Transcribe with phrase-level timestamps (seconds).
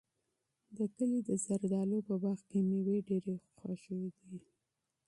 [0.77, 4.37] د کلي د زردالیو په باغ کې مېوې ډېرې خوږې دي.